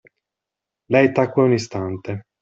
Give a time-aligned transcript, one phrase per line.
[0.93, 2.11] Lei tacque un istante.